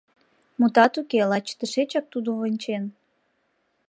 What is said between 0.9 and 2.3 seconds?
уке, лач тышечак тудо